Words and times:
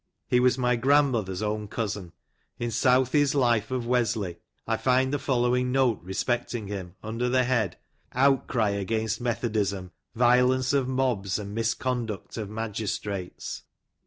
He 0.27 0.39
was 0.39 0.57
my 0.57 0.75
grandmother's 0.77 1.43
own 1.43 1.67
cousin. 1.67 2.11
In 2.57 2.71
Southey's 2.71 3.35
Lift 3.35 3.69
of 3.69 3.81
W 3.83 3.93
r 3.95 4.01
esley, 4.01 4.37
I 4.65 4.75
find 4.75 5.13
the 5.13 5.19
following 5.19 5.71
note 5.71 5.99
respecting 6.01 6.65
him, 6.65 6.95
under 7.03 7.29
the 7.29 7.43
head," 7.43 7.77
Outcry 8.25 8.71
against 8.71 9.21
Methodism.— 9.21 9.91
Violence 10.15 10.73
of 10.73 10.87
Mobs, 10.87 11.37
and 11.37 11.53
Misconduct 11.53 12.35
of 12.37 12.49
Magistrates. 12.49 13.61